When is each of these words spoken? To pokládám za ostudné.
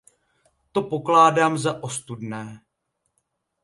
To 0.71 0.81
pokládám 0.81 1.57
za 1.57 1.83
ostudné. 1.83 2.61